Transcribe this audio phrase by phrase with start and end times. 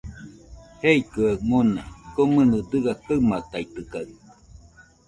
[0.81, 1.81] Jeikɨaɨ mona,
[2.13, 4.09] konima dɨga kaɨmaitaitɨkaɨ